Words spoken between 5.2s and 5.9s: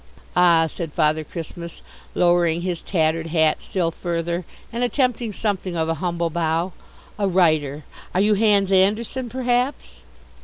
something of